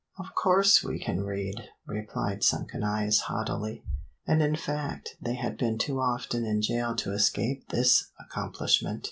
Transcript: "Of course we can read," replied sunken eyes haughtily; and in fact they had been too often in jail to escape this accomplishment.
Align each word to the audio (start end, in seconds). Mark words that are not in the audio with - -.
"Of 0.17 0.33
course 0.33 0.83
we 0.83 0.97
can 0.97 1.21
read," 1.21 1.53
replied 1.85 2.43
sunken 2.43 2.81
eyes 2.83 3.19
haughtily; 3.19 3.83
and 4.25 4.41
in 4.41 4.55
fact 4.55 5.15
they 5.21 5.35
had 5.35 5.59
been 5.59 5.77
too 5.77 5.99
often 6.01 6.43
in 6.43 6.63
jail 6.63 6.95
to 6.95 7.13
escape 7.13 7.69
this 7.69 8.05
accomplishment. 8.19 8.99